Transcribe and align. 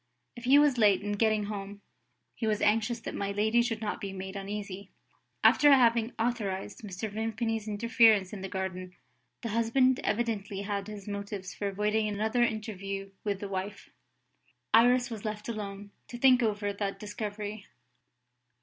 If 0.35 0.45
he 0.45 0.57
was 0.57 0.79
late 0.79 1.01
in 1.03 1.11
getting 1.11 1.43
home, 1.43 1.83
he 2.33 2.47
was 2.47 2.59
anxious 2.59 2.99
that 3.01 3.13
my 3.13 3.31
lady 3.31 3.61
should 3.61 3.81
not 3.81 4.01
be 4.01 4.11
made 4.11 4.35
uneasy. 4.35 4.89
After 5.43 5.71
having 5.71 6.11
authorised 6.17 6.79
Mr. 6.79 7.07
Vimpany's 7.13 7.67
interference 7.67 8.33
in 8.33 8.41
the 8.41 8.49
garden, 8.49 8.95
the 9.43 9.49
husband 9.49 9.99
evidently 10.03 10.61
had 10.63 10.87
his 10.87 11.07
motives 11.07 11.53
for 11.53 11.67
avoiding 11.67 12.07
another 12.07 12.41
interview 12.41 13.11
with 13.23 13.41
the 13.41 13.47
wife. 13.47 13.91
Iris 14.73 15.11
was 15.11 15.23
left 15.23 15.47
alone, 15.47 15.91
to 16.07 16.17
think 16.17 16.41
over 16.41 16.73
that 16.73 16.97
discovery. 16.99 17.67